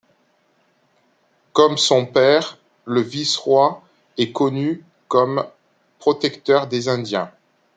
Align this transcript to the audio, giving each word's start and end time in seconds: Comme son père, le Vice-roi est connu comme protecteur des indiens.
Comme 1.53 1.77
son 1.77 2.07
père, 2.07 2.57
le 2.85 3.01
Vice-roi 3.01 3.83
est 4.17 4.31
connu 4.31 4.83
comme 5.07 5.45
protecteur 5.99 6.65
des 6.65 6.89
indiens. 6.89 7.31